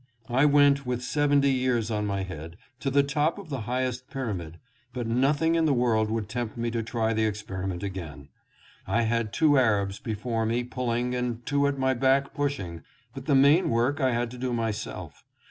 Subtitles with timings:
[0.29, 4.09] I went, with seventy years on my head, to the top of the high est
[4.09, 4.57] Pyramid,
[4.93, 8.29] but nothing in the world would tempt me to try the experiment again.
[8.87, 12.81] I had two Arabs before me pulling, and two at my back pushing,
[13.13, 15.23] but the main work I had to do myself.